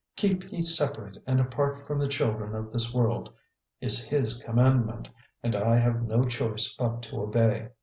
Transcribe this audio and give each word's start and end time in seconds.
'Keep 0.15 0.51
ye 0.51 0.63
separate 0.63 1.19
and 1.27 1.39
apart 1.39 1.85
from 1.85 1.99
the 1.99 2.07
children 2.07 2.55
of 2.55 2.73
this 2.73 2.91
world,' 2.91 3.31
is 3.81 4.03
His 4.03 4.33
commandment, 4.37 5.07
and 5.43 5.55
I 5.55 5.77
have 5.77 6.01
no 6.07 6.25
choice 6.25 6.73
but 6.75 7.03
to 7.03 7.17
obey. 7.21 7.69